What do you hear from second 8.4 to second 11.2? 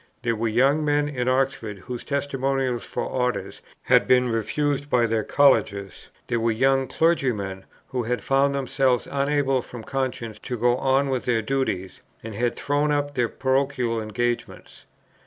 themselves unable from conscience to go on